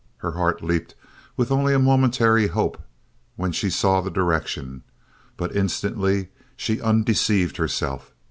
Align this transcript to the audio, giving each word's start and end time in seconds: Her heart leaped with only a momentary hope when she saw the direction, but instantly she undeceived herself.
Her 0.17 0.31
heart 0.31 0.63
leaped 0.63 0.95
with 1.37 1.51
only 1.51 1.75
a 1.75 1.77
momentary 1.77 2.47
hope 2.47 2.81
when 3.35 3.51
she 3.51 3.69
saw 3.69 4.01
the 4.01 4.09
direction, 4.09 4.81
but 5.37 5.55
instantly 5.55 6.29
she 6.57 6.81
undeceived 6.81 7.57
herself. 7.57 8.11